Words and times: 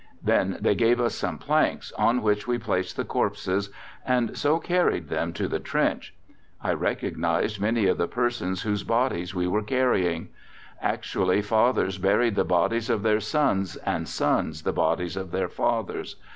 They 0.23 0.33
then 0.35 0.73
gave 0.77 0.99
us 0.99 1.13
some 1.13 1.37
planks, 1.37 1.91
on 1.91 2.23
which 2.23 2.47
we 2.47 2.57
placed 2.57 2.97
the 2.97 3.05
corpses 3.05 3.69
and 4.03 4.35
so 4.35 4.57
carried 4.57 5.09
them 5.09 5.31
to 5.33 5.47
the 5.47 5.59
trench. 5.59 6.15
I 6.59 6.73
recognized 6.73 7.61
many 7.61 7.85
of 7.85 7.99
the 7.99 8.07
persons 8.07 8.63
whose 8.63 8.83
bodies 8.83 9.35
we 9.35 9.45
were 9.47 9.61
burying. 9.61 10.29
Actually 10.81 11.43
fathers 11.43 11.99
buried 11.99 12.33
the 12.33 12.43
bodies 12.43 12.89
of 12.89 13.03
their 13.03 13.19
sons 13.19 13.75
and 13.75 14.09
sons 14.09 14.63
the 14.63 14.73
bodies 14.73 15.15
of 15.15 15.29
their 15.29 15.49
fathers. 15.49 16.15